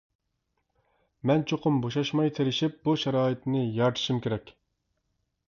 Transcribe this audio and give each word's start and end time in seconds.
مەن 1.31 1.43
چوقۇم 1.51 1.77
بوشاشماي 1.83 2.33
تىرىشىپ 2.39 2.81
بۇ 2.89 2.97
شارائىتنى 3.03 3.63
يارىتىشىم 3.83 4.25
كېرەك. 4.27 4.53